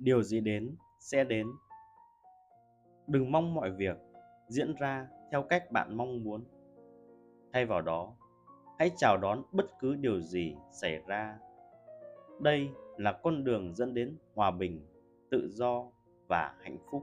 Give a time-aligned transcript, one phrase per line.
[0.00, 1.46] điều gì đến, sẽ đến.
[3.06, 3.96] Đừng mong mọi việc
[4.48, 6.44] diễn ra theo cách bạn mong muốn.
[7.52, 8.14] Thay vào đó,
[8.78, 11.38] hãy chào đón bất cứ điều gì xảy ra.
[12.40, 14.86] Đây là con đường dẫn đến hòa bình,
[15.30, 15.86] tự do
[16.28, 17.02] và hạnh phúc.